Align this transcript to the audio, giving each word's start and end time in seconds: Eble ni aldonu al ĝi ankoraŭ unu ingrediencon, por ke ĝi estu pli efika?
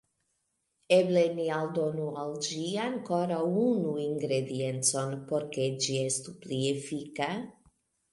Eble 0.95 1.21
ni 1.39 1.43
aldonu 1.57 2.07
al 2.21 2.31
ĝi 2.47 2.61
ankoraŭ 2.85 3.41
unu 3.65 3.91
ingrediencon, 4.05 5.13
por 5.33 5.45
ke 5.53 5.67
ĝi 5.85 5.99
estu 6.07 6.35
pli 6.47 6.59
efika? 6.71 7.29